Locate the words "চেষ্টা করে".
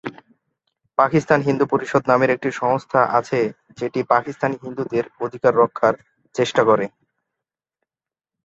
6.35-6.85